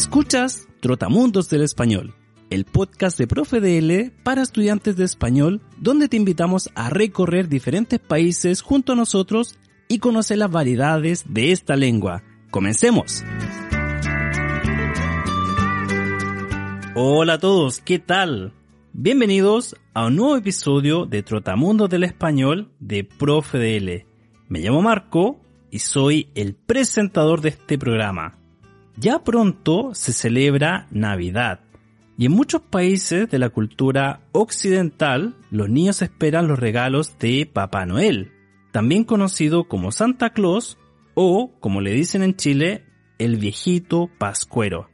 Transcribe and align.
Escuchas 0.00 0.66
Trotamundos 0.80 1.50
del 1.50 1.60
Español, 1.60 2.14
el 2.48 2.64
podcast 2.64 3.18
de 3.18 3.26
Profe 3.26 3.60
DL 3.60 4.10
para 4.22 4.40
estudiantes 4.40 4.96
de 4.96 5.04
español, 5.04 5.60
donde 5.76 6.08
te 6.08 6.16
invitamos 6.16 6.70
a 6.74 6.88
recorrer 6.88 7.50
diferentes 7.50 8.00
países 8.00 8.62
junto 8.62 8.94
a 8.94 8.96
nosotros 8.96 9.58
y 9.88 9.98
conocer 9.98 10.38
las 10.38 10.50
variedades 10.50 11.24
de 11.28 11.52
esta 11.52 11.76
lengua. 11.76 12.22
¡Comencemos! 12.50 13.22
Hola 16.94 17.34
a 17.34 17.38
todos, 17.38 17.82
¿qué 17.82 17.98
tal? 17.98 18.54
Bienvenidos 18.94 19.76
a 19.92 20.06
un 20.06 20.16
nuevo 20.16 20.36
episodio 20.38 21.04
de 21.04 21.22
Trotamundos 21.22 21.90
del 21.90 22.04
Español 22.04 22.72
de 22.80 23.04
Profe 23.04 23.58
DL. 23.58 24.06
Me 24.48 24.60
llamo 24.60 24.80
Marco 24.80 25.42
y 25.70 25.80
soy 25.80 26.30
el 26.34 26.54
presentador 26.54 27.42
de 27.42 27.50
este 27.50 27.76
programa. 27.76 28.39
Ya 28.96 29.24
pronto 29.24 29.94
se 29.94 30.12
celebra 30.12 30.86
Navidad 30.90 31.60
y 32.20 32.26
en 32.26 32.32
muchos 32.32 32.60
países 32.60 33.30
de 33.30 33.38
la 33.38 33.48
cultura 33.48 34.20
occidental 34.32 35.36
los 35.50 35.70
niños 35.70 36.02
esperan 36.02 36.48
los 36.48 36.58
regalos 36.58 37.16
de 37.18 37.48
Papá 37.50 37.86
Noel, 37.86 38.32
también 38.72 39.04
conocido 39.04 39.68
como 39.68 39.90
Santa 39.90 40.30
Claus 40.30 40.76
o, 41.14 41.52
como 41.60 41.80
le 41.80 41.94
dicen 41.94 42.22
en 42.22 42.36
Chile, 42.36 42.84
el 43.18 43.38
viejito 43.38 44.10
pascuero. 44.18 44.90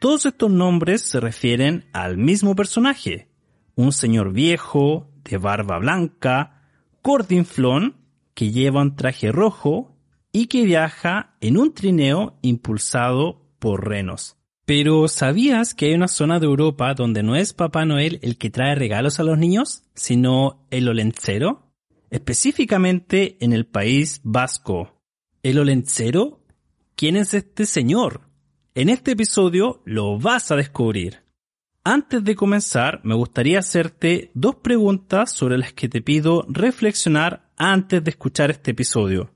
Todos 0.00 0.26
estos 0.26 0.50
nombres 0.50 1.02
se 1.02 1.20
refieren 1.20 1.84
al 1.92 2.16
mismo 2.16 2.56
personaje, 2.56 3.28
un 3.76 3.92
señor 3.92 4.32
viejo, 4.32 5.08
de 5.22 5.38
barba 5.38 5.78
blanca, 5.78 6.64
cordinflón, 7.02 7.98
que 8.34 8.50
lleva 8.50 8.82
un 8.82 8.96
traje 8.96 9.30
rojo 9.30 9.96
y 10.38 10.46
que 10.46 10.64
viaja 10.64 11.34
en 11.40 11.58
un 11.58 11.74
trineo 11.74 12.38
impulsado 12.42 13.42
por 13.58 13.88
renos. 13.88 14.36
Pero 14.66 15.08
¿sabías 15.08 15.74
que 15.74 15.86
hay 15.86 15.94
una 15.94 16.06
zona 16.06 16.38
de 16.38 16.46
Europa 16.46 16.94
donde 16.94 17.24
no 17.24 17.34
es 17.34 17.52
Papá 17.52 17.84
Noel 17.84 18.20
el 18.22 18.38
que 18.38 18.48
trae 18.48 18.76
regalos 18.76 19.18
a 19.18 19.24
los 19.24 19.36
niños, 19.36 19.82
sino 19.96 20.64
el 20.70 20.88
olencero? 20.88 21.72
Específicamente 22.10 23.36
en 23.40 23.52
el 23.52 23.66
país 23.66 24.20
vasco. 24.22 25.02
¿El 25.42 25.58
olencero? 25.58 26.44
¿Quién 26.94 27.16
es 27.16 27.34
este 27.34 27.66
señor? 27.66 28.20
En 28.76 28.90
este 28.90 29.12
episodio 29.12 29.82
lo 29.86 30.20
vas 30.20 30.52
a 30.52 30.56
descubrir. 30.56 31.24
Antes 31.82 32.22
de 32.22 32.36
comenzar, 32.36 33.00
me 33.02 33.16
gustaría 33.16 33.58
hacerte 33.58 34.30
dos 34.34 34.54
preguntas 34.54 35.32
sobre 35.32 35.58
las 35.58 35.72
que 35.72 35.88
te 35.88 36.00
pido 36.00 36.46
reflexionar 36.48 37.50
antes 37.56 38.04
de 38.04 38.10
escuchar 38.10 38.52
este 38.52 38.70
episodio. 38.70 39.32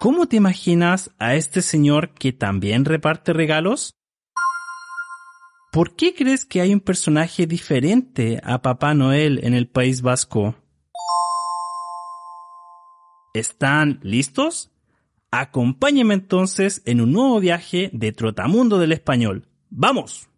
¿Cómo 0.00 0.28
te 0.28 0.36
imaginas 0.36 1.10
a 1.18 1.34
este 1.34 1.60
señor 1.60 2.10
que 2.10 2.32
también 2.32 2.84
reparte 2.84 3.32
regalos? 3.32 3.96
¿Por 5.72 5.96
qué 5.96 6.14
crees 6.14 6.44
que 6.44 6.60
hay 6.60 6.72
un 6.72 6.78
personaje 6.78 7.48
diferente 7.48 8.40
a 8.44 8.62
Papá 8.62 8.94
Noel 8.94 9.40
en 9.42 9.54
el 9.54 9.66
País 9.66 10.00
Vasco? 10.00 10.54
¿Están 13.34 13.98
listos? 14.04 14.70
Acompáñenme 15.32 16.14
entonces 16.14 16.80
en 16.84 17.00
un 17.00 17.12
nuevo 17.12 17.40
viaje 17.40 17.90
de 17.92 18.12
Trotamundo 18.12 18.78
del 18.78 18.92
Español. 18.92 19.48
¡Vamos! 19.68 20.28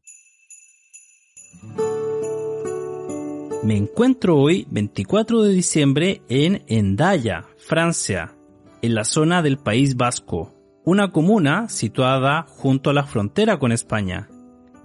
Me 3.63 3.77
encuentro 3.77 4.39
hoy, 4.39 4.67
24 4.71 5.43
de 5.43 5.53
diciembre, 5.53 6.23
en 6.31 6.65
Endaya, 6.67 7.45
Francia, 7.59 8.35
en 8.83 8.95
la 8.95 9.05
zona 9.05 9.43
del 9.43 9.59
País 9.59 9.97
Vasco, 9.97 10.55
una 10.85 11.13
comuna 11.13 11.69
situada 11.69 12.47
junto 12.49 12.91
a 12.91 12.95
la 12.95 13.05
frontera 13.05 13.59
con 13.59 13.73
España. 13.73 14.29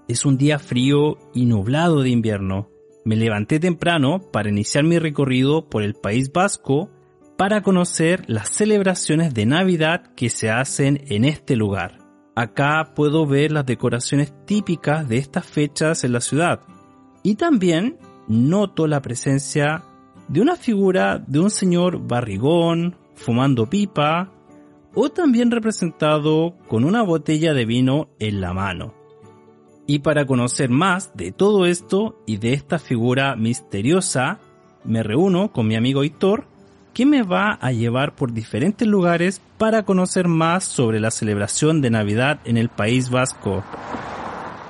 Es 0.08 0.26
un 0.26 0.38
día 0.38 0.60
frío 0.60 1.18
y 1.34 1.46
nublado 1.46 2.02
de 2.02 2.10
invierno. 2.10 2.70
Me 3.06 3.16
levanté 3.16 3.60
temprano 3.60 4.20
para 4.32 4.50
iniciar 4.50 4.84
mi 4.84 5.00
recorrido 5.00 5.70
por 5.70 5.84
el 5.84 5.94
País 5.94 6.32
Vasco 6.32 6.90
para 7.38 7.62
conocer 7.62 8.24
las 8.28 8.50
celebraciones 8.50 9.34
de 9.34 9.46
Navidad 9.46 10.14
que 10.16 10.30
se 10.30 10.50
hacen 10.50 11.04
en 11.08 11.26
este 11.26 11.56
lugar. 11.56 12.00
Acá 12.36 12.92
puedo 12.96 13.26
ver 13.26 13.52
las 13.52 13.66
decoraciones 13.66 14.34
típicas 14.46 15.08
de 15.08 15.18
estas 15.18 15.46
fechas 15.46 16.04
en 16.04 16.14
la 16.14 16.22
ciudad 16.22 16.62
y 17.24 17.36
también 17.36 17.98
noto 18.28 18.88
la 18.88 19.02
presencia 19.02 19.84
de 20.28 20.42
una 20.42 20.56
figura 20.56 21.18
de 21.20 21.40
un 21.40 21.50
señor 21.50 22.08
barrigón, 22.08 22.98
fumando 23.16 23.70
pipa, 23.70 24.32
o 24.94 25.10
también 25.10 25.52
representado 25.52 26.56
con 26.68 26.86
una 26.86 27.04
botella 27.04 27.54
de 27.54 27.66
vino 27.66 28.10
en 28.20 28.42
la 28.42 28.54
mano. 28.54 28.94
Y 29.88 30.00
para 30.00 30.26
conocer 30.26 30.70
más 30.70 31.16
de 31.16 31.32
todo 31.32 31.66
esto 31.66 32.22
y 32.26 32.38
de 32.38 32.54
esta 32.54 32.80
figura 32.80 33.36
misteriosa, 33.36 34.40
me 34.84 35.04
reúno 35.04 35.52
con 35.52 35.68
mi 35.68 35.76
amigo 35.76 36.04
Hitor, 36.04 36.48
que 36.94 37.06
me 37.06 37.24
va 37.24 37.58
a 37.62 37.72
llevar 37.72 38.16
por 38.16 38.32
diferentes 38.32 38.88
lugares 38.88 39.42
para 39.58 39.84
conocer 39.84 40.28
más 40.28 40.64
sobre 40.64 41.00
la 41.00 41.12
celebración 41.12 41.82
de 41.82 41.90
Navidad 41.90 42.40
en 42.46 42.58
el 42.58 42.70
País 42.70 43.10
Vasco. 43.10 43.64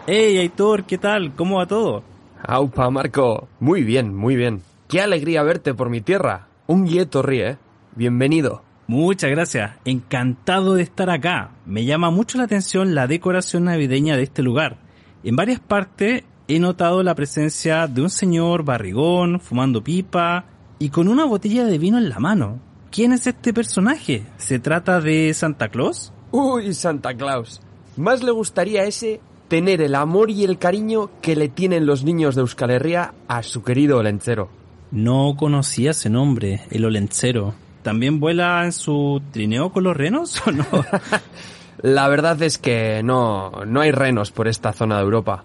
Hey 0.08 0.38
Aitor, 0.38 0.86
¿qué 0.86 0.98
tal? 0.98 1.36
¿Cómo 1.36 1.58
va 1.58 1.68
todo? 1.68 2.04
Aupa, 2.44 2.90
Marco. 2.90 3.48
Muy 3.60 3.84
bien, 3.84 4.14
muy 4.16 4.36
bien. 4.36 4.62
Qué 4.88 5.02
alegría 5.02 5.44
verte 5.44 5.74
por 5.74 5.90
mi 5.90 6.02
tierra. 6.02 6.48
Un 6.68 6.86
guieto 6.86 7.22
ríe. 7.22 7.58
Bienvenido. 7.98 8.62
Muchas 8.88 9.32
gracias. 9.32 9.78
Encantado 9.86 10.74
de 10.74 10.84
estar 10.84 11.10
acá. 11.10 11.52
Me 11.66 11.86
llama 11.86 12.12
mucho 12.12 12.38
la 12.38 12.44
atención 12.44 12.94
la 12.94 13.08
decoración 13.08 13.64
navideña 13.64 14.18
de 14.18 14.24
este 14.24 14.44
lugar. 14.44 14.80
En 15.24 15.38
varias 15.38 15.62
partes 15.62 16.26
he 16.50 16.60
notado 16.60 17.04
la 17.04 17.16
presencia 17.16 17.88
de 17.88 18.02
un 18.02 18.10
señor 18.10 18.64
barrigón, 18.66 19.40
fumando 19.40 19.82
pipa 19.82 20.44
y 20.78 20.90
con 20.90 21.08
una 21.08 21.24
botella 21.24 21.64
de 21.64 21.78
vino 21.78 21.98
en 21.98 22.10
la 22.10 22.20
mano. 22.20 22.60
¿Quién 22.92 23.14
es 23.14 23.28
este 23.28 23.54
personaje? 23.54 24.26
¿Se 24.36 24.60
trata 24.60 25.00
de 25.00 25.34
Santa 25.34 25.70
Claus? 25.70 26.12
Uy, 26.32 26.74
Santa 26.74 27.16
Claus. 27.16 27.62
Más 27.96 28.24
le 28.24 28.32
gustaría 28.32 28.82
a 28.82 28.86
ese 28.86 29.22
tener 29.48 29.82
el 29.82 29.96
amor 29.96 30.32
y 30.32 30.44
el 30.44 30.58
cariño 30.58 31.12
que 31.22 31.38
le 31.38 31.48
tienen 31.48 31.86
los 31.86 32.04
niños 32.04 32.36
de 32.36 32.42
Euskal 32.42 32.72
Herria 32.72 33.14
a 33.30 33.42
su 33.42 33.64
querido 33.64 34.00
Olencero. 34.00 34.50
No 34.92 35.36
conocía 35.38 35.92
ese 35.92 36.10
nombre, 36.10 36.66
el 36.72 36.84
Olencero. 36.84 37.56
¿También 37.86 38.20
vuela 38.20 38.66
en 38.66 38.72
su 38.72 39.22
trineo 39.32 39.72
con 39.72 39.84
los 39.84 39.96
renos 39.96 40.42
o 40.48 40.52
no? 40.52 40.66
La 41.84 42.08
verdad 42.08 42.42
es 42.42 42.58
que 42.58 43.04
no, 43.04 43.52
no 43.68 43.80
hay 43.80 43.92
renos 43.92 44.32
por 44.32 44.48
esta 44.48 44.74
zona 44.74 44.96
de 44.96 45.04
Europa. 45.04 45.44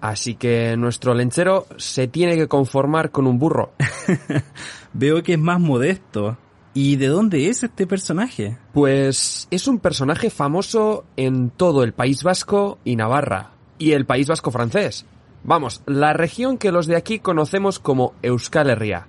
Así 0.00 0.36
que 0.36 0.76
nuestro 0.76 1.14
lenchero 1.14 1.66
se 1.78 2.06
tiene 2.06 2.36
que 2.36 2.46
conformar 2.46 3.10
con 3.10 3.26
un 3.26 3.40
burro. 3.40 3.72
Veo 4.92 5.24
que 5.24 5.32
es 5.32 5.38
más 5.40 5.58
modesto. 5.58 6.38
¿Y 6.74 6.94
de 6.94 7.08
dónde 7.08 7.48
es 7.48 7.64
este 7.64 7.88
personaje? 7.88 8.56
Pues 8.72 9.48
es 9.50 9.66
un 9.66 9.80
personaje 9.80 10.30
famoso 10.30 11.04
en 11.16 11.50
todo 11.50 11.82
el 11.82 11.92
País 11.92 12.22
Vasco 12.22 12.78
y 12.84 12.94
Navarra. 12.94 13.50
Y 13.78 13.94
el 13.94 14.06
País 14.06 14.28
Vasco 14.28 14.52
francés. 14.52 15.06
Vamos, 15.42 15.82
la 15.86 16.12
región 16.12 16.56
que 16.56 16.70
los 16.70 16.86
de 16.86 16.94
aquí 16.94 17.18
conocemos 17.18 17.80
como 17.80 18.14
Euskal 18.22 18.70
Herria. 18.70 19.08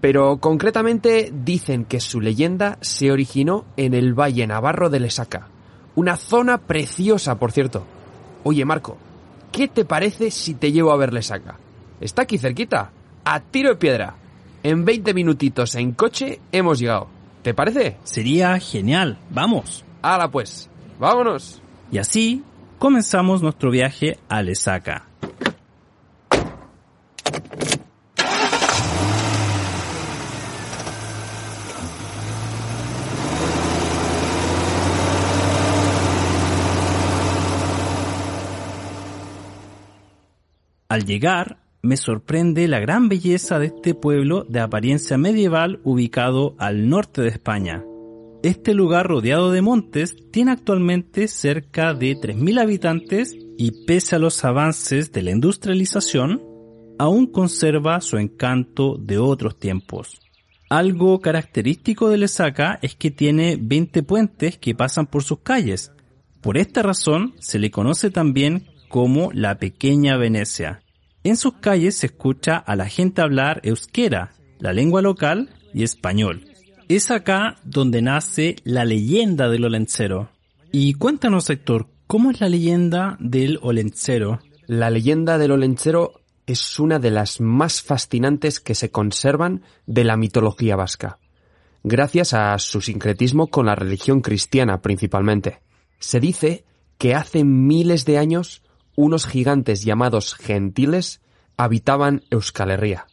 Pero 0.00 0.38
concretamente 0.38 1.32
dicen 1.32 1.84
que 1.84 2.00
su 2.00 2.20
leyenda 2.20 2.78
se 2.80 3.10
originó 3.10 3.64
en 3.76 3.94
el 3.94 4.14
Valle 4.14 4.46
Navarro 4.46 4.90
de 4.90 5.00
Lesaca. 5.00 5.48
Una 5.96 6.16
zona 6.16 6.58
preciosa, 6.58 7.38
por 7.38 7.50
cierto. 7.50 7.84
Oye, 8.44 8.64
Marco, 8.64 8.96
¿qué 9.50 9.66
te 9.66 9.84
parece 9.84 10.30
si 10.30 10.54
te 10.54 10.70
llevo 10.70 10.92
a 10.92 10.96
ver 10.96 11.12
Lesaca? 11.12 11.56
Está 12.00 12.22
aquí 12.22 12.38
cerquita, 12.38 12.92
a 13.24 13.40
tiro 13.40 13.70
de 13.70 13.76
piedra. 13.76 14.14
En 14.62 14.84
20 14.84 15.14
minutitos 15.14 15.74
en 15.74 15.92
coche 15.92 16.40
hemos 16.52 16.78
llegado. 16.78 17.08
¿Te 17.42 17.54
parece? 17.54 17.96
Sería 18.04 18.58
genial. 18.60 19.18
Vamos. 19.30 19.84
Hala 20.02 20.30
pues. 20.30 20.70
Vámonos. 21.00 21.60
Y 21.90 21.98
así 21.98 22.44
comenzamos 22.78 23.42
nuestro 23.42 23.70
viaje 23.70 24.18
a 24.28 24.42
Lesaca. 24.42 25.07
Al 40.98 41.04
llegar, 41.04 41.58
me 41.80 41.96
sorprende 41.96 42.66
la 42.66 42.80
gran 42.80 43.08
belleza 43.08 43.60
de 43.60 43.66
este 43.66 43.94
pueblo 43.94 44.44
de 44.48 44.58
apariencia 44.58 45.16
medieval 45.16 45.78
ubicado 45.84 46.56
al 46.58 46.88
norte 46.88 47.22
de 47.22 47.28
España. 47.28 47.84
Este 48.42 48.74
lugar 48.74 49.06
rodeado 49.06 49.52
de 49.52 49.62
montes 49.62 50.16
tiene 50.32 50.50
actualmente 50.50 51.28
cerca 51.28 51.94
de 51.94 52.16
3.000 52.16 52.60
habitantes 52.60 53.36
y 53.56 53.86
pese 53.86 54.16
a 54.16 54.18
los 54.18 54.44
avances 54.44 55.12
de 55.12 55.22
la 55.22 55.30
industrialización, 55.30 56.42
aún 56.98 57.28
conserva 57.28 58.00
su 58.00 58.16
encanto 58.16 58.96
de 58.98 59.18
otros 59.18 59.56
tiempos. 59.56 60.20
Algo 60.68 61.20
característico 61.20 62.08
de 62.08 62.18
Lesaca 62.18 62.80
es 62.82 62.96
que 62.96 63.12
tiene 63.12 63.56
20 63.56 64.02
puentes 64.02 64.58
que 64.58 64.74
pasan 64.74 65.06
por 65.06 65.22
sus 65.22 65.38
calles, 65.42 65.92
Por 66.40 66.58
esta 66.58 66.82
razón 66.82 67.34
se 67.38 67.60
le 67.60 67.70
conoce 67.70 68.10
también 68.10 68.66
como 68.88 69.30
la 69.32 69.58
pequeña 69.58 70.16
Venecia. 70.16 70.82
En 71.28 71.36
sus 71.36 71.52
calles 71.60 71.98
se 71.98 72.06
escucha 72.06 72.56
a 72.56 72.74
la 72.74 72.88
gente 72.88 73.20
hablar 73.20 73.60
euskera, 73.62 74.32
la 74.60 74.72
lengua 74.72 75.02
local 75.02 75.50
y 75.74 75.82
español. 75.82 76.46
Es 76.88 77.10
acá 77.10 77.56
donde 77.64 78.00
nace 78.00 78.56
la 78.64 78.86
leyenda 78.86 79.50
del 79.50 79.66
Olencero. 79.66 80.30
Y 80.72 80.94
cuéntanos, 80.94 81.50
Héctor, 81.50 81.88
¿cómo 82.06 82.30
es 82.30 82.40
la 82.40 82.48
leyenda 82.48 83.18
del 83.20 83.58
Olencero? 83.60 84.38
La 84.66 84.88
leyenda 84.88 85.36
del 85.36 85.50
Olenchero 85.50 86.22
es 86.46 86.80
una 86.80 86.98
de 86.98 87.10
las 87.10 87.42
más 87.42 87.82
fascinantes 87.82 88.58
que 88.58 88.74
se 88.74 88.90
conservan 88.90 89.60
de 89.84 90.04
la 90.04 90.16
mitología 90.16 90.76
vasca, 90.76 91.18
gracias 91.82 92.32
a 92.32 92.58
su 92.58 92.80
sincretismo 92.80 93.48
con 93.48 93.66
la 93.66 93.74
religión 93.74 94.22
cristiana 94.22 94.80
principalmente. 94.80 95.58
Se 95.98 96.20
dice 96.20 96.64
que 96.96 97.14
hace 97.14 97.44
miles 97.44 98.06
de 98.06 98.16
años 98.16 98.62
unos 98.98 99.28
gigantes 99.28 99.84
llamados 99.84 100.34
gentiles 100.34 101.20
habitaban 101.56 102.24
Euskal 102.30 102.72
Herria. 102.72 103.06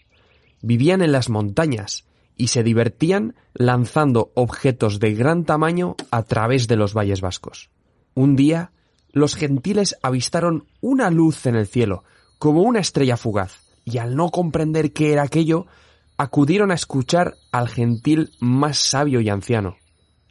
Vivían 0.63 1.03
en 1.03 1.11
las 1.11 1.29
montañas 1.29 2.05
y 2.35 2.47
se 2.47 2.63
divertían 2.63 3.35
lanzando 3.53 4.31
objetos 4.33 4.99
de 4.99 5.13
gran 5.13 5.45
tamaño 5.45 5.95
a 6.09 6.23
través 6.23 6.67
de 6.67 6.75
los 6.75 6.95
valles 6.95 7.21
vascos. 7.21 7.69
Un 8.15 8.35
día, 8.35 8.71
los 9.11 9.35
gentiles 9.35 9.95
avistaron 10.01 10.65
una 10.81 11.11
luz 11.11 11.45
en 11.45 11.53
el 11.53 11.67
cielo, 11.67 12.03
como 12.39 12.63
una 12.63 12.79
estrella 12.79 13.15
fugaz, 13.15 13.59
y 13.83 13.99
al 13.99 14.15
no 14.15 14.31
comprender 14.31 14.91
qué 14.91 15.13
era 15.13 15.21
aquello, 15.21 15.67
acudieron 16.17 16.71
a 16.71 16.75
escuchar 16.75 17.35
al 17.51 17.69
gentil 17.69 18.31
más 18.39 18.79
sabio 18.79 19.21
y 19.21 19.29
anciano. 19.29 19.77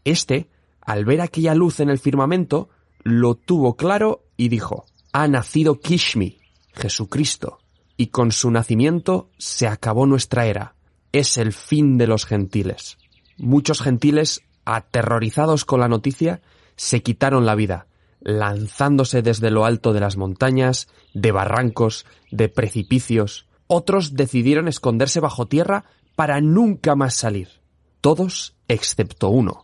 Este, 0.02 0.48
al 0.80 1.04
ver 1.04 1.20
aquella 1.20 1.54
luz 1.54 1.78
en 1.78 1.90
el 1.90 2.00
firmamento, 2.00 2.70
lo 3.04 3.36
tuvo 3.36 3.76
claro 3.76 4.24
y 4.36 4.48
dijo, 4.48 4.86
ha 5.14 5.28
nacido 5.28 5.78
Kishmi, 5.78 6.40
Jesucristo, 6.72 7.60
y 7.96 8.08
con 8.08 8.32
su 8.32 8.50
nacimiento 8.50 9.30
se 9.38 9.68
acabó 9.68 10.06
nuestra 10.06 10.46
era. 10.46 10.74
Es 11.12 11.38
el 11.38 11.52
fin 11.52 11.98
de 11.98 12.08
los 12.08 12.26
gentiles. 12.26 12.98
Muchos 13.38 13.80
gentiles, 13.80 14.42
aterrorizados 14.64 15.64
con 15.64 15.78
la 15.78 15.86
noticia, 15.86 16.42
se 16.74 17.04
quitaron 17.04 17.46
la 17.46 17.54
vida, 17.54 17.86
lanzándose 18.22 19.22
desde 19.22 19.52
lo 19.52 19.64
alto 19.64 19.92
de 19.92 20.00
las 20.00 20.16
montañas, 20.16 20.88
de 21.14 21.30
barrancos, 21.30 22.06
de 22.32 22.48
precipicios. 22.48 23.46
Otros 23.68 24.14
decidieron 24.14 24.66
esconderse 24.66 25.20
bajo 25.20 25.46
tierra 25.46 25.84
para 26.16 26.40
nunca 26.40 26.96
más 26.96 27.14
salir. 27.14 27.60
Todos 28.00 28.56
excepto 28.66 29.28
uno, 29.28 29.62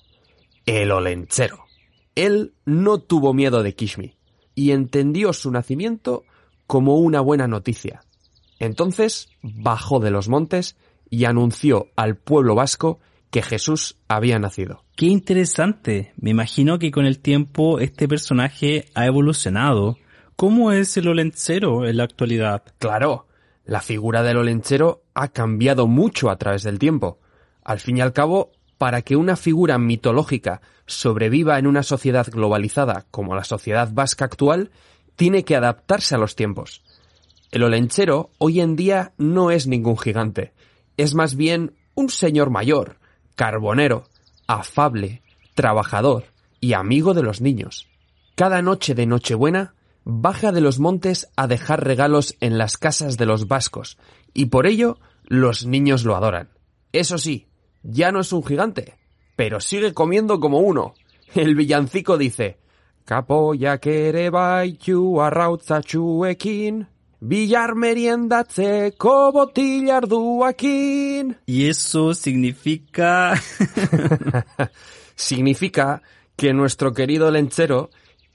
el 0.64 0.92
olenchero. 0.92 1.64
Él 2.14 2.54
no 2.64 3.00
tuvo 3.00 3.34
miedo 3.34 3.64
de 3.64 3.74
Kishmi 3.74 4.19
y 4.60 4.72
entendió 4.72 5.32
su 5.32 5.50
nacimiento 5.50 6.24
como 6.66 6.96
una 6.96 7.22
buena 7.22 7.48
noticia. 7.48 8.02
Entonces 8.58 9.30
bajó 9.40 10.00
de 10.00 10.10
los 10.10 10.28
montes 10.28 10.76
y 11.08 11.24
anunció 11.24 11.86
al 11.96 12.16
pueblo 12.16 12.54
vasco 12.54 12.98
que 13.30 13.40
Jesús 13.40 13.96
había 14.06 14.38
nacido. 14.38 14.84
Qué 14.96 15.06
interesante. 15.06 16.12
Me 16.20 16.28
imagino 16.28 16.78
que 16.78 16.90
con 16.90 17.06
el 17.06 17.20
tiempo 17.20 17.78
este 17.78 18.06
personaje 18.06 18.84
ha 18.94 19.06
evolucionado. 19.06 19.96
¿Cómo 20.36 20.72
es 20.72 20.94
el 20.98 21.08
olencero 21.08 21.86
en 21.86 21.96
la 21.96 22.04
actualidad? 22.04 22.62
Claro, 22.78 23.28
la 23.64 23.80
figura 23.80 24.22
del 24.22 24.36
olenchero 24.36 25.04
ha 25.14 25.28
cambiado 25.28 25.86
mucho 25.86 26.28
a 26.28 26.36
través 26.36 26.64
del 26.64 26.78
tiempo. 26.78 27.18
Al 27.64 27.80
fin 27.80 27.96
y 27.96 28.02
al 28.02 28.12
cabo, 28.12 28.52
para 28.80 29.02
que 29.02 29.14
una 29.14 29.36
figura 29.36 29.76
mitológica 29.76 30.62
sobreviva 30.86 31.58
en 31.58 31.66
una 31.66 31.82
sociedad 31.82 32.26
globalizada 32.30 33.04
como 33.10 33.34
la 33.34 33.44
sociedad 33.44 33.90
vasca 33.92 34.24
actual, 34.24 34.70
tiene 35.16 35.44
que 35.44 35.54
adaptarse 35.54 36.14
a 36.14 36.18
los 36.18 36.34
tiempos. 36.34 36.82
El 37.50 37.62
olenchero 37.64 38.30
hoy 38.38 38.62
en 38.62 38.76
día 38.76 39.12
no 39.18 39.50
es 39.50 39.66
ningún 39.66 39.98
gigante, 39.98 40.54
es 40.96 41.14
más 41.14 41.34
bien 41.34 41.74
un 41.94 42.08
señor 42.08 42.48
mayor, 42.48 42.96
carbonero, 43.34 44.08
afable, 44.46 45.20
trabajador 45.52 46.24
y 46.58 46.72
amigo 46.72 47.12
de 47.12 47.22
los 47.22 47.42
niños. 47.42 47.86
Cada 48.34 48.62
noche 48.62 48.94
de 48.94 49.04
Nochebuena 49.04 49.74
baja 50.04 50.52
de 50.52 50.62
los 50.62 50.78
montes 50.78 51.28
a 51.36 51.46
dejar 51.48 51.84
regalos 51.84 52.34
en 52.40 52.56
las 52.56 52.78
casas 52.78 53.18
de 53.18 53.26
los 53.26 53.46
vascos, 53.46 53.98
y 54.32 54.46
por 54.46 54.66
ello 54.66 54.98
los 55.24 55.66
niños 55.66 56.04
lo 56.04 56.16
adoran. 56.16 56.48
Eso 56.92 57.18
sí, 57.18 57.49
ya 57.82 58.12
no 58.12 58.20
es 58.20 58.32
un 58.32 58.44
gigante, 58.44 58.94
pero 59.36 59.60
sigue 59.60 59.94
comiendo 59.94 60.40
como 60.40 60.58
uno. 60.60 60.94
El 61.34 61.54
villancico 61.54 62.18
dice, 62.18 62.58
Capoya 63.04 63.78
kere 63.78 64.30
baitu 64.30 65.20
arrautza 65.20 65.80
txuekin, 65.80 66.86
billar 67.20 67.74
meriendatzeko 67.74 69.32
botillar 69.32 70.06
duakin. 70.06 71.36
Y 71.46 71.68
eso 71.68 72.14
significa... 72.14 73.34
Significa 75.16 76.00
que 76.34 76.54
nuestro 76.54 76.94
querido 76.94 77.30
lenchero 77.30 77.90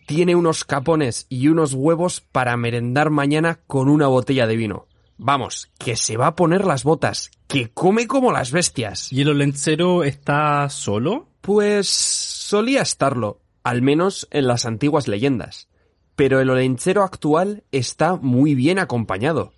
tiene 0.06 0.36
unos 0.36 0.66
capones 0.66 1.26
y 1.30 1.48
unos 1.48 1.74
huevos 1.74 2.22
para 2.22 2.56
merendar 2.58 3.10
mañana 3.10 3.60
con 3.66 3.90
una 3.90 4.06
botella 4.06 4.46
de 4.46 4.56
vino. 4.56 4.88
Vamos, 5.18 5.72
que 5.80 5.96
se 5.96 6.18
va 6.18 6.28
a 6.28 6.36
poner 6.36 6.66
las 6.66 6.84
botas, 6.84 7.32
que 7.48 7.72
come 7.72 8.06
como 8.06 8.34
las 8.34 8.52
bestias. 8.52 9.12
¿Y 9.14 9.22
el 9.22 9.30
olencero 9.30 10.04
está 10.04 10.70
solo? 10.70 11.30
Pues 11.42 11.88
solía 11.88 12.82
estarlo, 12.82 13.40
al 13.64 13.82
menos 13.82 14.28
en 14.32 14.48
las 14.48 14.66
antiguas 14.66 15.08
leyendas. 15.08 15.70
Pero 16.16 16.42
el 16.42 16.50
olenchero 16.50 17.04
actual 17.04 17.64
está 17.72 18.18
muy 18.18 18.56
bien 18.56 18.78
acompañado. 18.78 19.54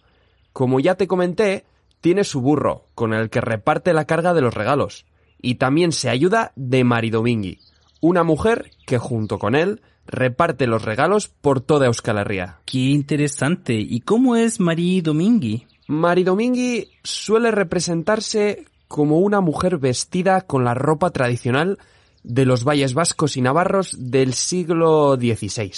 Como 0.54 0.80
ya 0.80 0.96
te 0.96 1.08
comenté, 1.08 1.66
tiene 2.02 2.24
su 2.24 2.42
burro, 2.42 2.86
con 2.94 3.14
el 3.14 3.30
que 3.30 3.42
reparte 3.42 3.94
la 3.94 4.06
carga 4.06 4.34
de 4.34 4.42
los 4.42 4.54
regalos, 4.54 5.06
y 5.42 5.56
también 5.56 5.92
se 5.92 6.10
ayuda 6.10 6.52
de 6.56 6.84
Maridomingui, 6.84 7.60
una 8.02 8.24
mujer 8.24 8.72
que 8.86 8.98
junto 8.98 9.40
con 9.40 9.56
él 9.56 9.82
reparte 10.08 10.68
los 10.68 10.84
regalos 10.84 11.28
por 11.28 11.62
toda 11.62 11.88
Euskal 11.88 12.18
Herria. 12.18 12.60
Qué 12.66 12.80
interesante. 12.80 13.76
¿Y 13.76 14.02
cómo 14.02 14.36
es 14.36 14.60
Marí 14.60 15.02
Domingui? 15.02 15.68
Mari 15.88 16.24
Domingui 16.24 16.90
suele 17.04 17.52
representarse 17.52 18.66
como 18.88 19.20
una 19.20 19.42
mujer 19.42 19.78
vestida 19.78 20.42
con 20.42 20.64
la 20.64 20.74
ropa 20.74 21.12
tradicional 21.12 21.78
de 22.24 22.46
los 22.46 22.64
valles 22.64 22.94
vascos 22.94 23.38
y 23.38 23.42
navarros 23.42 23.96
del 23.98 24.34
siglo 24.34 25.16
XVI, 25.16 25.72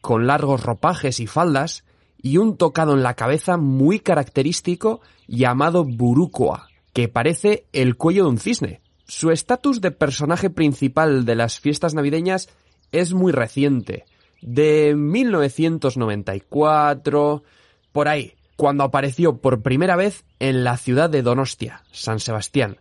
con 0.00 0.26
largos 0.26 0.62
ropajes 0.62 1.20
y 1.20 1.26
faldas 1.26 1.84
y 2.20 2.36
un 2.38 2.56
tocado 2.56 2.94
en 2.94 3.02
la 3.02 3.14
cabeza 3.14 3.56
muy 3.56 4.00
característico 4.00 5.00
llamado 5.26 5.84
burucoa, 5.84 6.68
que 6.92 7.08
parece 7.08 7.66
el 7.72 7.96
cuello 7.96 8.24
de 8.24 8.30
un 8.30 8.38
cisne. 8.38 8.80
Su 9.06 9.30
estatus 9.30 9.80
de 9.80 9.90
personaje 9.90 10.48
principal 10.48 11.24
de 11.26 11.34
las 11.34 11.60
fiestas 11.60 11.94
navideñas 11.94 12.48
es 12.94 13.12
muy 13.12 13.32
reciente, 13.32 14.06
de 14.40 14.94
1994, 14.94 17.42
por 17.92 18.08
ahí, 18.08 18.34
cuando 18.56 18.84
apareció 18.84 19.38
por 19.38 19.62
primera 19.62 19.96
vez 19.96 20.24
en 20.38 20.62
la 20.62 20.76
ciudad 20.76 21.10
de 21.10 21.22
Donostia, 21.22 21.82
San 21.90 22.20
Sebastián, 22.20 22.76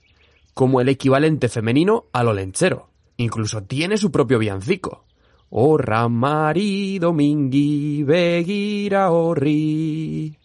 como 0.54 0.82
el 0.82 0.90
equivalente 0.90 1.50
femenino 1.50 2.06
al 2.14 2.28
olenchero. 2.28 2.90
Incluso 3.18 3.64
tiene 3.64 3.98
su 3.98 4.12
propio 4.12 4.38
villancico. 4.40 5.06
Orra 5.50 6.08
mari 6.10 7.00
domingi 7.00 8.04
begira 8.04 9.12
horri, 9.12 10.38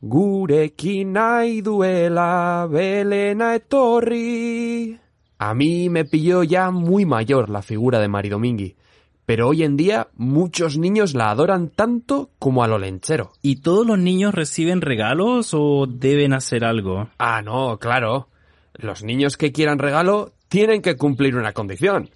gurekin 0.00 1.14
duela 1.62 2.66
belena 2.70 3.54
etorri. 3.54 4.98
A 5.38 5.54
mí 5.54 5.90
me 5.90 6.04
pilló 6.04 6.42
ya 6.42 6.70
muy 6.70 7.04
mayor 7.04 7.50
la 7.50 7.60
figura 7.60 7.98
de 7.98 8.08
Mari 8.08 8.30
Domingui, 8.30 8.76
pero 9.26 9.48
hoy 9.48 9.62
en 9.62 9.76
día 9.76 10.08
muchos 10.14 10.76
niños 10.78 11.14
la 11.14 11.30
adoran 11.30 11.70
tanto 11.70 12.30
como 12.38 12.62
al 12.62 12.72
olenchero. 12.72 13.32
¿Y 13.42 13.56
todos 13.56 13.86
los 13.86 13.98
niños 13.98 14.34
reciben 14.34 14.80
regalos 14.80 15.50
o 15.52 15.86
deben 15.88 16.32
hacer 16.32 16.64
algo? 16.64 17.08
Ah, 17.18 17.42
no, 17.42 17.78
claro. 17.78 18.28
Los 18.74 19.02
niños 19.02 19.36
que 19.36 19.52
quieran 19.52 19.78
regalo 19.78 20.32
tienen 20.48 20.82
que 20.82 20.96
cumplir 20.96 21.36
una 21.36 21.52
condición. 21.52 22.10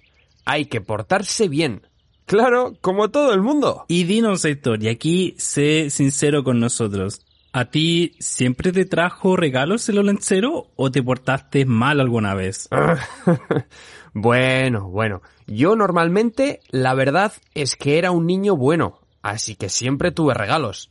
Hay 0.45 0.65
que 0.65 0.81
portarse 0.81 1.47
bien. 1.47 1.87
Claro, 2.25 2.73
como 2.81 3.09
todo 3.09 3.33
el 3.33 3.41
mundo. 3.41 3.85
Y 3.87 4.03
dinos, 4.03 4.45
Héctor, 4.45 4.83
y 4.83 4.89
aquí 4.89 5.33
sé 5.37 5.89
sincero 5.89 6.43
con 6.43 6.59
nosotros. 6.59 7.25
¿A 7.51 7.65
ti 7.65 8.13
siempre 8.19 8.71
te 8.71 8.85
trajo 8.85 9.35
regalos 9.35 9.89
el 9.89 9.97
olencero 9.97 10.67
o 10.75 10.91
te 10.91 11.01
portaste 11.01 11.65
mal 11.65 11.99
alguna 11.99 12.35
vez? 12.35 12.69
bueno, 14.13 14.89
bueno. 14.89 15.21
Yo 15.47 15.75
normalmente, 15.75 16.59
la 16.69 16.93
verdad 16.93 17.33
es 17.53 17.75
que 17.75 17.97
era 17.97 18.11
un 18.11 18.25
niño 18.25 18.55
bueno, 18.55 18.99
así 19.21 19.55
que 19.55 19.69
siempre 19.69 20.11
tuve 20.11 20.33
regalos. 20.33 20.89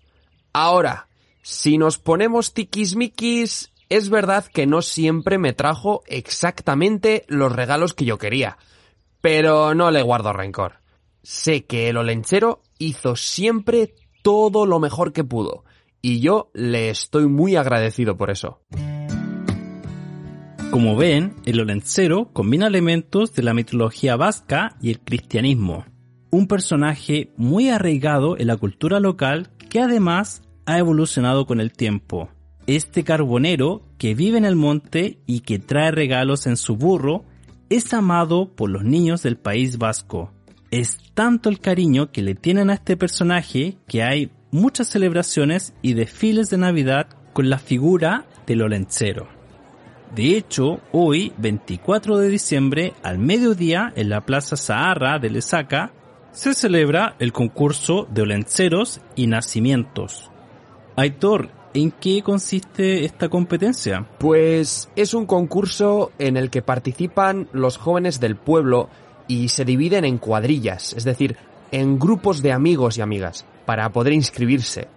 Ahora, 0.53 1.09
si 1.43 1.79
nos 1.79 1.99
ponemos 1.99 2.55
tiquismiquis, 2.55 3.73
es 3.89 4.11
verdad 4.11 4.45
que 4.47 4.67
no 4.67 4.83
siempre 4.83 5.39
me 5.39 5.53
trajo 5.53 6.03
exactamente 6.07 7.25
los 7.29 7.53
regalos 7.53 7.95
que 7.95 8.05
yo 8.05 8.19
quería. 8.19 8.59
Pero 9.21 9.75
no 9.75 9.91
le 9.91 10.03
guardo 10.03 10.33
rencor. 10.33 10.81
sé 11.23 11.65
que 11.65 11.89
el 11.89 11.97
olenchero 11.97 12.63
hizo 12.79 13.17
siempre 13.17 13.95
todo 14.23 14.67
lo 14.67 14.79
mejor 14.79 15.13
que 15.13 15.25
pudo, 15.25 15.65
y 16.01 16.21
yo 16.21 16.51
le 16.55 16.91
estoy 16.91 17.27
muy 17.27 17.57
agradecido 17.57 18.17
por 18.17 18.31
eso. 18.31 18.61
Como 20.71 20.97
ven, 20.97 21.35
el 21.47 21.61
Olencero 21.61 22.31
combina 22.35 22.67
elementos 22.67 23.35
de 23.35 23.43
la 23.43 23.55
mitología 23.55 24.17
vasca 24.17 24.77
y 24.83 24.91
el 24.91 25.01
cristianismo. 25.01 25.87
Un 26.31 26.47
personaje 26.47 27.33
muy 27.39 27.71
arraigado 27.71 28.39
en 28.39 28.49
la 28.49 28.59
cultura 28.59 29.01
local 29.01 29.49
que 29.71 29.81
además 29.81 30.43
ha 30.67 30.79
evolucionado 30.79 31.47
con 31.47 31.61
el 31.61 31.73
tiempo. 31.73 32.29
Este 32.67 33.03
carbonero 33.03 33.83
que 33.97 34.15
vive 34.15 34.37
en 34.37 34.45
el 34.45 34.57
monte 34.57 35.21
y 35.25 35.41
que 35.41 35.59
trae 35.59 35.91
regalos 35.91 36.47
en 36.47 36.59
su 36.59 36.77
burro 36.77 37.25
es 37.71 37.95
amado 37.95 38.55
por 38.55 38.69
los 38.69 38.85
niños 38.85 39.23
del 39.23 39.39
País 39.39 39.79
Vasco. 39.79 40.33
Es 40.71 40.99
tanto 41.15 41.49
el 41.49 41.61
cariño 41.61 42.13
que 42.13 42.21
le 42.21 42.35
tienen 42.35 42.69
a 42.69 42.75
este 42.75 42.99
personaje 42.99 43.79
que 43.89 44.03
hay 44.03 44.33
muchas 44.51 44.89
celebraciones 44.89 45.73
y 45.81 45.95
desfiles 45.95 46.51
de 46.51 46.59
Navidad 46.59 47.09
con 47.33 47.49
la 47.49 47.59
figura 47.59 48.27
del 48.47 48.61
Olencero. 48.61 49.38
De 50.15 50.37
hecho, 50.37 50.81
hoy, 50.93 51.33
24 51.37 52.17
de 52.19 52.29
diciembre, 52.29 52.95
al 53.03 53.19
mediodía, 53.19 53.93
en 53.95 54.09
la 54.09 54.23
Plaza 54.23 54.57
Saharra 54.57 55.19
de 55.19 55.31
Lesaca, 55.31 55.93
se 56.33 56.55
celebra 56.55 57.15
el 57.19 57.33
concurso 57.33 58.07
de 58.11 58.23
olenceros 58.23 59.01
y 59.17 59.27
nacimientos. 59.27 60.31
Aitor, 60.97 61.51
¿en 61.75 61.91
qué 61.91 62.23
consiste 62.23 63.05
esta 63.05 63.29
competencia? 63.29 64.07
Pues 64.19 64.89
es 64.97 65.15
un 65.15 65.27
concurso 65.27 66.13
en 66.19 66.37
el 66.37 66.51
que 66.51 66.63
participan 66.63 67.49
los 67.53 67.77
jóvenes 67.77 68.19
del 68.19 68.37
pueblo 68.37 68.89
y 69.27 69.49
se 69.49 69.65
dividen 69.65 70.05
en 70.05 70.19
cuadrillas, 70.19 70.95
es 70.95 71.05
decir, 71.05 71.37
en 71.71 71.99
grupos 71.99 72.41
de 72.43 72.53
amigos 72.53 72.97
y 72.97 73.03
amigas, 73.03 73.45
para 73.67 73.91
poder 73.93 74.15
inscribirse. 74.15 74.89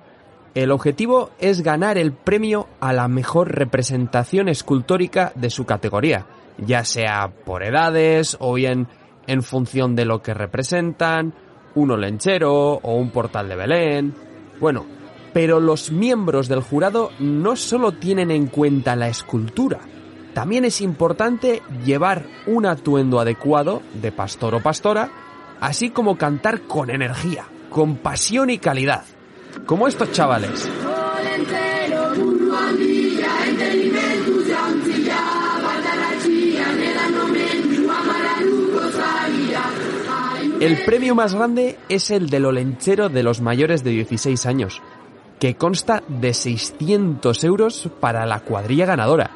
El 0.53 0.71
objetivo 0.71 1.29
es 1.39 1.61
ganar 1.61 1.97
el 1.97 2.11
premio 2.11 2.67
a 2.81 2.91
la 2.91 3.07
mejor 3.07 3.55
representación 3.55 4.49
escultórica 4.49 5.31
de 5.35 5.49
su 5.49 5.65
categoría, 5.65 6.25
ya 6.57 6.83
sea 6.83 7.31
por 7.45 7.63
edades 7.63 8.35
o 8.37 8.53
bien 8.55 8.89
en 9.27 9.43
función 9.43 9.95
de 9.95 10.03
lo 10.03 10.21
que 10.21 10.33
representan, 10.33 11.33
un 11.73 11.91
olenchero 11.91 12.73
o 12.73 12.95
un 12.95 13.11
portal 13.11 13.47
de 13.47 13.55
Belén. 13.55 14.13
Bueno, 14.59 14.85
pero 15.31 15.61
los 15.61 15.89
miembros 15.89 16.49
del 16.49 16.59
jurado 16.59 17.11
no 17.19 17.55
solo 17.55 17.93
tienen 17.93 18.29
en 18.29 18.47
cuenta 18.47 18.97
la 18.97 19.07
escultura, 19.07 19.79
también 20.33 20.65
es 20.65 20.81
importante 20.81 21.61
llevar 21.85 22.25
un 22.45 22.65
atuendo 22.65 23.21
adecuado 23.21 23.81
de 23.93 24.11
pastor 24.11 24.55
o 24.55 24.61
pastora, 24.61 25.09
así 25.61 25.91
como 25.91 26.17
cantar 26.17 26.63
con 26.63 26.89
energía, 26.89 27.45
con 27.69 27.95
pasión 27.95 28.49
y 28.49 28.57
calidad 28.57 29.05
como 29.65 29.87
estos 29.87 30.11
chavales. 30.11 30.69
El 40.61 40.77
premio 40.85 41.15
más 41.15 41.33
grande 41.33 41.79
es 41.89 42.11
el 42.11 42.29
del 42.29 42.45
olenchero 42.45 43.09
de 43.09 43.23
los 43.23 43.41
mayores 43.41 43.83
de 43.83 43.89
16 43.91 44.45
años, 44.45 44.79
que 45.39 45.55
consta 45.55 46.03
de 46.07 46.35
600 46.35 47.43
euros 47.43 47.89
para 47.99 48.27
la 48.27 48.41
cuadrilla 48.41 48.85
ganadora, 48.85 49.31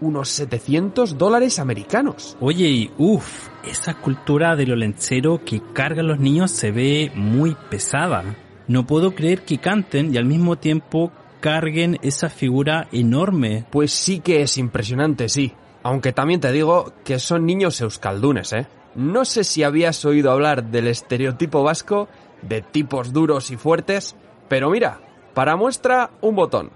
unos 0.00 0.30
700 0.30 1.18
dólares 1.18 1.58
americanos. 1.58 2.34
Oye, 2.40 2.68
y 2.68 2.90
uff, 2.96 3.48
esa 3.62 3.92
cultura 3.92 4.56
del 4.56 4.72
olenchero 4.72 5.44
que 5.44 5.60
cargan 5.74 6.08
los 6.08 6.18
niños 6.18 6.50
se 6.50 6.70
ve 6.70 7.12
muy 7.14 7.54
pesada. 7.68 8.24
No 8.70 8.86
puedo 8.86 9.16
creer 9.16 9.42
que 9.42 9.58
canten 9.58 10.14
y 10.14 10.16
al 10.16 10.26
mismo 10.26 10.54
tiempo 10.54 11.10
carguen 11.40 11.98
esa 12.02 12.28
figura 12.28 12.86
enorme. 12.92 13.64
Pues 13.68 13.90
sí 13.90 14.20
que 14.20 14.42
es 14.42 14.58
impresionante, 14.58 15.28
sí. 15.28 15.52
Aunque 15.82 16.12
también 16.12 16.38
te 16.38 16.52
digo 16.52 16.92
que 17.04 17.18
son 17.18 17.46
niños 17.46 17.80
euskaldunes, 17.80 18.52
¿eh? 18.52 18.68
No 18.94 19.24
sé 19.24 19.42
si 19.42 19.64
habías 19.64 20.04
oído 20.04 20.30
hablar 20.30 20.70
del 20.70 20.86
estereotipo 20.86 21.64
vasco 21.64 22.06
de 22.42 22.62
tipos 22.62 23.12
duros 23.12 23.50
y 23.50 23.56
fuertes, 23.56 24.14
pero 24.48 24.70
mira, 24.70 25.00
para 25.34 25.56
muestra 25.56 26.12
un 26.20 26.36
botón. 26.36 26.70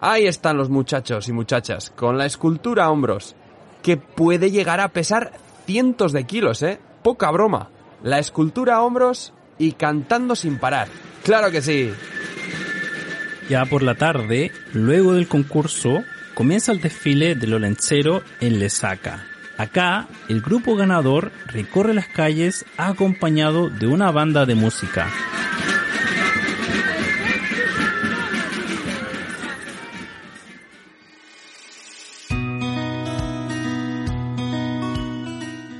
Ahí 0.00 0.26
están 0.28 0.56
los 0.56 0.70
muchachos 0.70 1.28
y 1.28 1.32
muchachas, 1.32 1.90
con 1.90 2.16
la 2.16 2.26
escultura 2.26 2.84
a 2.84 2.90
hombros, 2.92 3.34
que 3.82 3.96
puede 3.96 4.52
llegar 4.52 4.78
a 4.78 4.90
pesar 4.90 5.32
cientos 5.66 6.12
de 6.12 6.26
kilos, 6.26 6.62
¿eh? 6.62 6.78
Poca 7.02 7.28
broma. 7.32 7.70
La 8.04 8.20
escultura 8.20 8.76
a 8.76 8.82
hombros 8.82 9.32
y 9.58 9.72
cantando 9.72 10.36
sin 10.36 10.60
parar. 10.60 10.86
Claro 11.22 11.50
que 11.50 11.62
sí. 11.62 11.92
Ya 13.48 13.64
por 13.66 13.82
la 13.82 13.96
tarde, 13.96 14.52
luego 14.72 15.14
del 15.14 15.26
concurso, 15.26 16.04
comienza 16.34 16.72
el 16.72 16.80
desfile 16.80 17.34
del 17.34 17.54
Olencero 17.54 18.22
en 18.40 18.58
Lesaca. 18.58 19.26
Acá, 19.58 20.08
el 20.28 20.40
grupo 20.40 20.76
ganador 20.76 21.32
recorre 21.46 21.92
las 21.92 22.06
calles 22.06 22.64
acompañado 22.76 23.68
de 23.68 23.86
una 23.86 24.10
banda 24.10 24.46
de 24.46 24.54
música. 24.54 25.10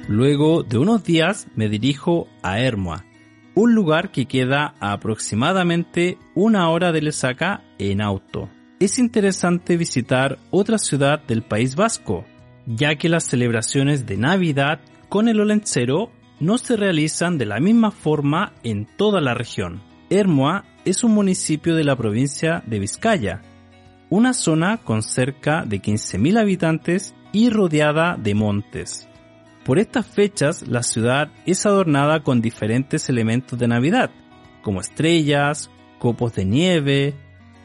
Luego 0.08 0.64
de 0.64 0.76
unos 0.76 1.04
días 1.04 1.46
me 1.54 1.68
dirijo 1.68 2.28
a 2.42 2.58
Hermoa, 2.58 3.04
un 3.54 3.74
lugar 3.74 4.10
que 4.10 4.26
queda 4.26 4.74
aproximadamente 4.80 6.18
una 6.34 6.70
hora 6.70 6.92
de 6.92 7.02
Lesaca 7.02 7.62
en 7.78 8.00
auto. 8.00 8.48
Es 8.78 8.98
interesante 8.98 9.76
visitar 9.76 10.38
otra 10.50 10.78
ciudad 10.78 11.22
del 11.26 11.42
País 11.42 11.76
Vasco, 11.76 12.24
ya 12.66 12.94
que 12.96 13.08
las 13.08 13.24
celebraciones 13.24 14.06
de 14.06 14.16
Navidad 14.16 14.80
con 15.08 15.28
el 15.28 15.40
Olencero 15.40 16.10
no 16.38 16.56
se 16.56 16.76
realizan 16.76 17.36
de 17.36 17.46
la 17.46 17.60
misma 17.60 17.90
forma 17.90 18.54
en 18.62 18.86
toda 18.96 19.20
la 19.20 19.34
región. 19.34 19.82
Hermoa 20.08 20.64
es 20.84 21.04
un 21.04 21.12
municipio 21.12 21.74
de 21.74 21.84
la 21.84 21.96
provincia 21.96 22.62
de 22.66 22.78
Vizcaya, 22.78 23.42
una 24.08 24.32
zona 24.32 24.78
con 24.78 25.02
cerca 25.02 25.64
de 25.66 25.82
15.000 25.82 26.40
habitantes 26.40 27.14
y 27.32 27.50
rodeada 27.50 28.16
de 28.16 28.34
montes. 28.34 29.09
Por 29.70 29.78
estas 29.78 30.04
fechas 30.04 30.66
la 30.66 30.82
ciudad 30.82 31.30
es 31.46 31.64
adornada 31.64 32.24
con 32.24 32.40
diferentes 32.40 33.08
elementos 33.08 33.56
de 33.56 33.68
Navidad, 33.68 34.10
como 34.62 34.80
estrellas, 34.80 35.70
copos 36.00 36.34
de 36.34 36.44
nieve, 36.44 37.14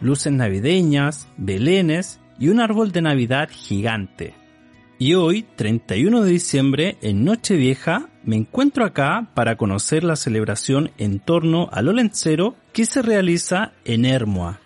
luces 0.01 0.31
navideñas, 0.31 1.27
belenes 1.35 2.19
y 2.37 2.49
un 2.49 2.59
árbol 2.59 2.91
de 2.91 3.01
Navidad 3.01 3.49
gigante. 3.51 4.35
Y 4.99 5.15
hoy, 5.15 5.47
31 5.55 6.21
de 6.21 6.29
diciembre, 6.29 6.97
en 7.01 7.25
Nochevieja, 7.25 8.07
me 8.23 8.35
encuentro 8.35 8.85
acá 8.85 9.31
para 9.33 9.55
conocer 9.55 10.03
la 10.03 10.15
celebración 10.15 10.91
en 10.99 11.17
torno 11.17 11.69
al 11.71 11.87
Olencero 11.87 12.53
que 12.71 12.85
se 12.85 13.01
realiza 13.01 13.71
en 13.83 14.05
Hermoa. 14.05 14.59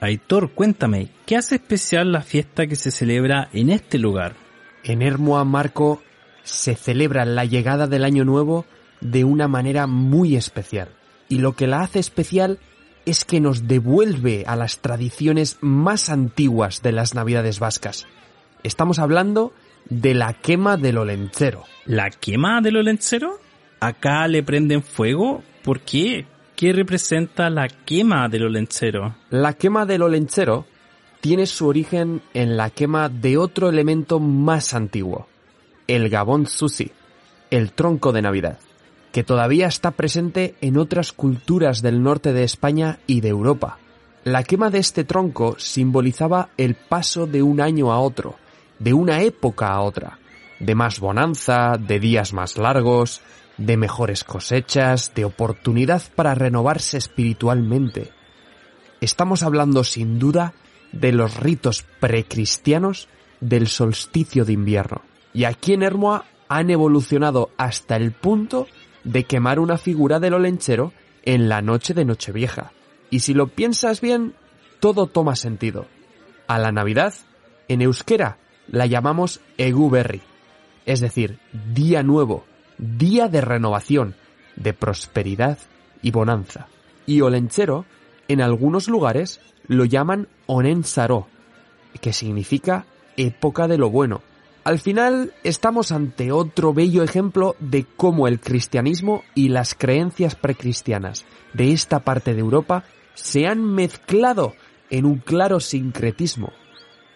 Aitor, 0.00 0.52
cuéntame, 0.52 1.08
¿qué 1.26 1.36
hace 1.36 1.56
especial 1.56 2.10
la 2.10 2.22
fiesta 2.22 2.66
que 2.66 2.76
se 2.76 2.90
celebra 2.90 3.50
en 3.52 3.68
este 3.68 3.98
lugar? 3.98 4.34
En 4.82 5.02
Hermoa, 5.02 5.44
Marco, 5.44 6.00
se 6.42 6.74
celebra 6.74 7.24
la 7.24 7.44
llegada 7.44 7.86
del 7.86 8.04
año 8.04 8.24
nuevo 8.24 8.64
de 9.00 9.24
una 9.24 9.48
manera 9.48 9.86
muy 9.86 10.36
especial. 10.36 10.88
Y 11.28 11.38
lo 11.38 11.54
que 11.54 11.66
la 11.66 11.80
hace 11.82 11.98
especial 11.98 12.58
es 13.06 13.24
que 13.24 13.40
nos 13.40 13.66
devuelve 13.66 14.44
a 14.46 14.56
las 14.56 14.80
tradiciones 14.80 15.58
más 15.60 16.10
antiguas 16.10 16.82
de 16.82 16.92
las 16.92 17.14
navidades 17.14 17.58
vascas. 17.58 18.06
Estamos 18.62 18.98
hablando 18.98 19.52
de 19.88 20.14
la 20.14 20.34
quema 20.34 20.76
del 20.76 20.98
olencero. 20.98 21.64
¿La 21.86 22.10
quema 22.10 22.60
del 22.60 22.76
olencero? 22.76 23.38
¿Acá 23.80 24.28
le 24.28 24.42
prenden 24.42 24.82
fuego? 24.82 25.42
¿Por 25.62 25.80
qué? 25.80 26.26
¿Qué 26.56 26.72
representa 26.72 27.48
la 27.48 27.68
quema 27.68 28.28
del 28.28 28.44
olencero? 28.44 29.16
La 29.30 29.54
quema 29.54 29.86
del 29.86 30.02
olencero 30.02 30.66
tiene 31.20 31.46
su 31.46 31.66
origen 31.66 32.22
en 32.34 32.56
la 32.56 32.70
quema 32.70 33.08
de 33.08 33.38
otro 33.38 33.68
elemento 33.68 34.20
más 34.20 34.74
antiguo, 34.74 35.26
el 35.96 36.08
Gabón 36.08 36.46
Susi, 36.46 36.92
el 37.50 37.72
tronco 37.72 38.12
de 38.12 38.22
Navidad, 38.22 38.58
que 39.10 39.24
todavía 39.24 39.66
está 39.66 39.90
presente 39.90 40.54
en 40.60 40.78
otras 40.78 41.12
culturas 41.12 41.82
del 41.82 42.04
norte 42.04 42.32
de 42.32 42.44
España 42.44 43.00
y 43.08 43.22
de 43.22 43.30
Europa. 43.30 43.78
La 44.22 44.44
quema 44.44 44.70
de 44.70 44.78
este 44.78 45.02
tronco 45.02 45.56
simbolizaba 45.58 46.50
el 46.56 46.76
paso 46.76 47.26
de 47.26 47.42
un 47.42 47.60
año 47.60 47.92
a 47.92 47.98
otro, 47.98 48.36
de 48.78 48.92
una 48.92 49.22
época 49.22 49.72
a 49.72 49.80
otra, 49.80 50.20
de 50.60 50.76
más 50.76 51.00
bonanza, 51.00 51.76
de 51.76 51.98
días 51.98 52.32
más 52.32 52.56
largos, 52.56 53.20
de 53.56 53.76
mejores 53.76 54.22
cosechas, 54.22 55.12
de 55.16 55.24
oportunidad 55.24 56.02
para 56.14 56.36
renovarse 56.36 56.98
espiritualmente. 56.98 58.12
Estamos 59.00 59.42
hablando 59.42 59.82
sin 59.82 60.20
duda 60.20 60.54
de 60.92 61.10
los 61.10 61.36
ritos 61.36 61.84
precristianos 61.98 63.08
del 63.40 63.66
solsticio 63.66 64.44
de 64.44 64.52
invierno. 64.52 65.09
Y 65.32 65.44
aquí 65.44 65.72
en 65.72 65.82
Hermoa 65.82 66.24
han 66.48 66.70
evolucionado 66.70 67.50
hasta 67.56 67.96
el 67.96 68.12
punto 68.12 68.66
de 69.04 69.24
quemar 69.24 69.58
una 69.58 69.78
figura 69.78 70.20
del 70.20 70.34
olenchero 70.34 70.92
en 71.22 71.48
la 71.48 71.62
noche 71.62 71.94
de 71.94 72.04
Nochevieja. 72.04 72.72
Y 73.10 73.20
si 73.20 73.34
lo 73.34 73.48
piensas 73.48 74.00
bien, 74.00 74.34
todo 74.80 75.06
toma 75.06 75.36
sentido. 75.36 75.86
A 76.46 76.58
la 76.58 76.72
Navidad, 76.72 77.14
en 77.68 77.82
euskera, 77.82 78.38
la 78.68 78.86
llamamos 78.86 79.40
Eguberri, 79.58 80.22
es 80.86 81.00
decir, 81.00 81.38
día 81.72 82.02
nuevo, 82.02 82.44
día 82.78 83.28
de 83.28 83.40
renovación, 83.40 84.14
de 84.56 84.72
prosperidad 84.72 85.58
y 86.02 86.10
bonanza. 86.10 86.68
Y 87.06 87.20
olenchero, 87.20 87.84
en 88.28 88.40
algunos 88.40 88.88
lugares, 88.88 89.40
lo 89.66 89.84
llaman 89.84 90.28
Onensaro, 90.46 91.26
que 92.00 92.12
significa 92.12 92.86
época 93.16 93.68
de 93.68 93.78
lo 93.78 93.90
bueno. 93.90 94.22
Al 94.62 94.78
final 94.78 95.32
estamos 95.42 95.90
ante 95.90 96.32
otro 96.32 96.74
bello 96.74 97.02
ejemplo 97.02 97.56
de 97.60 97.86
cómo 97.96 98.28
el 98.28 98.40
cristianismo 98.40 99.24
y 99.34 99.48
las 99.48 99.74
creencias 99.74 100.34
precristianas 100.34 101.24
de 101.54 101.72
esta 101.72 102.00
parte 102.00 102.34
de 102.34 102.40
Europa 102.40 102.84
se 103.14 103.46
han 103.46 103.64
mezclado 103.64 104.54
en 104.90 105.06
un 105.06 105.18
claro 105.18 105.60
sincretismo. 105.60 106.52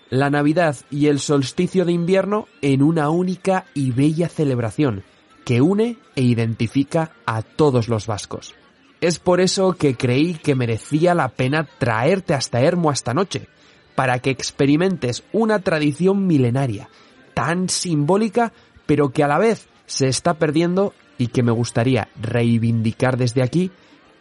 La 0.09 0.31
Navidad 0.31 0.77
y 0.91 1.09
el 1.09 1.21
solsticio 1.21 1.85
de 1.85 1.93
invierno 1.93 2.47
en 2.63 2.83
una 2.83 3.11
única 3.11 3.67
y 3.75 3.91
bella 3.91 4.29
celebración 4.29 5.05
que 5.45 5.61
une 5.61 5.99
e 6.17 6.23
identifica 6.23 7.13
a 7.27 7.43
todos 7.43 7.89
los 7.89 8.07
vascos. 8.07 8.55
Es 9.03 9.19
por 9.19 9.43
eso 9.43 9.75
que 9.75 9.97
creí 9.97 10.35
que 10.35 10.55
merecía 10.55 11.15
la 11.15 11.29
pena 11.29 11.69
traerte 11.79 12.33
hasta 12.33 12.63
Hermo 12.63 12.91
esta 12.91 13.13
noche, 13.13 13.49
para 13.95 14.19
que 14.21 14.31
experimentes 14.31 15.25
una 15.33 15.59
tradición 15.59 16.27
milenaria, 16.27 16.89
tan 17.35 17.69
simbólica, 17.69 18.53
pero 18.87 19.11
que 19.11 19.25
a 19.25 19.29
la 19.29 19.39
vez 19.39 19.69
se 19.87 20.09
está 20.09 20.35
perdiendo 20.35 20.95
y 21.19 21.29
que 21.29 21.43
me 21.43 21.53
gustaría 21.53 22.09
reivindicar 22.21 23.17
desde 23.17 23.43
aquí 23.43 23.71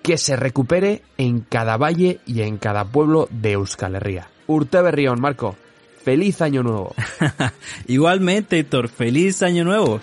que 0.01 0.17
se 0.17 0.35
recupere 0.35 1.01
en 1.17 1.39
cada 1.39 1.77
valle 1.77 2.19
y 2.25 2.41
en 2.41 2.57
cada 2.57 2.85
pueblo 2.85 3.27
de 3.31 3.53
Euskal 3.53 3.95
Herria. 3.95 4.29
Urte 4.47 4.81
Berrión, 4.81 5.21
Marco. 5.21 5.55
Feliz 6.03 6.41
año 6.41 6.63
nuevo. 6.63 6.93
Igualmente, 7.87 8.59
Héctor, 8.59 8.89
feliz 8.89 9.41
año 9.41 9.63
nuevo. 9.63 10.01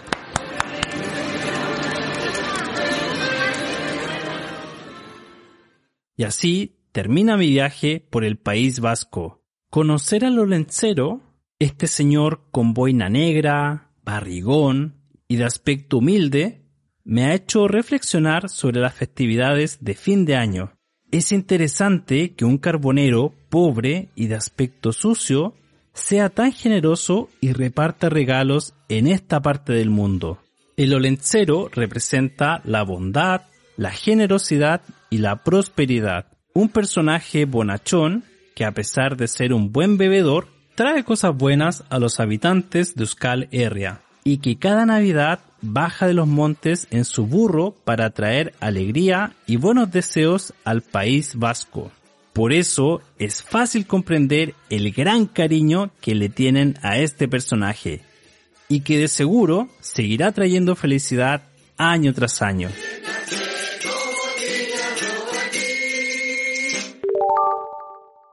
Y 6.17 6.25
así 6.25 6.77
termina 6.93 7.37
mi 7.37 7.51
viaje 7.51 8.07
por 8.11 8.25
el 8.25 8.39
País 8.39 8.81
Vasco. 8.81 9.43
Conocer 9.71 10.25
al 10.25 10.39
Olencero, 10.39 11.21
este 11.61 11.87
señor 11.87 12.41
con 12.51 12.73
boina 12.73 13.11
negra, 13.11 13.91
barrigón 14.03 14.95
y 15.29 15.37
de 15.37 15.45
aspecto 15.45 15.99
humilde, 15.99 16.63
me 17.05 17.27
ha 17.27 17.35
hecho 17.35 17.69
reflexionar 17.69 18.49
sobre 18.49 18.81
las 18.81 18.95
festividades 18.95 19.79
de 19.83 19.95
fin 19.95 20.25
de 20.25 20.37
año. 20.37 20.73
Es 21.13 21.33
interesante 21.33 22.33
que 22.33 22.47
un 22.47 22.57
carbonero 22.57 23.35
pobre 23.51 24.09
y 24.15 24.27
de 24.29 24.37
aspecto 24.37 24.93
sucio 24.93 25.55
sea 25.93 26.31
tan 26.31 26.53
generoso 26.53 27.29
y 27.41 27.53
reparta 27.53 28.09
regalos 28.09 28.75
en 28.89 29.07
esta 29.07 29.41
parte 29.41 29.75
del 29.75 29.91
mundo. 29.91 30.39
El 30.79 30.95
olencero 30.95 31.69
representa 31.71 32.63
la 32.65 32.85
bondad, 32.85 33.43
la 33.77 33.91
generosidad 33.91 34.81
y 35.11 35.19
la 35.19 35.43
prosperidad. 35.43 36.27
Un 36.55 36.71
personaje 36.71 37.45
bonachón 37.45 38.25
que 38.55 38.65
a 38.65 38.73
pesar 38.73 39.17
de 39.17 39.29
ser 39.29 39.53
un 39.53 39.73
buen 39.73 39.99
bebedor, 39.99 40.49
trae 40.81 41.05
cosas 41.05 41.37
buenas 41.37 41.85
a 41.91 41.99
los 41.99 42.21
habitantes 42.21 42.95
de 42.95 43.03
Euskal 43.03 43.49
Herria 43.53 44.01
y 44.25 44.39
que 44.39 44.57
cada 44.57 44.87
Navidad 44.87 45.41
baja 45.61 46.07
de 46.07 46.15
los 46.15 46.27
montes 46.27 46.87
en 46.91 47.05
su 47.05 47.27
burro 47.27 47.77
para 47.85 48.09
traer 48.09 48.55
alegría 48.61 49.35
y 49.47 49.57
buenos 49.57 49.93
deseos 49.93 50.55
al 50.65 50.81
país 50.81 51.35
vasco. 51.35 51.91
Por 52.33 52.55
eso 52.55 53.03
es 53.19 53.43
fácil 53.43 53.87
comprender 53.87 54.55
el 54.71 54.91
gran 54.91 55.27
cariño 55.27 55.91
que 56.01 56.15
le 56.15 56.31
tienen 56.31 56.79
a 56.81 56.97
este 56.97 57.29
personaje 57.29 58.01
y 58.67 58.81
que 58.81 58.97
de 58.97 59.09
seguro 59.09 59.69
seguirá 59.81 60.33
trayendo 60.33 60.77
felicidad 60.77 61.43
año 61.77 62.15
tras 62.15 62.41
año. 62.41 62.71